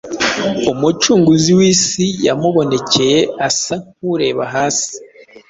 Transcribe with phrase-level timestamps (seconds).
[0.71, 4.91] Umucunguzi w’isi yamubonekeye asa nk’ureba hasi